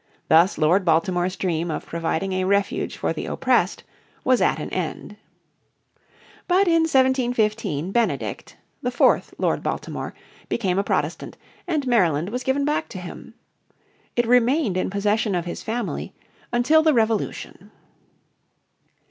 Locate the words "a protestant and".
10.79-11.85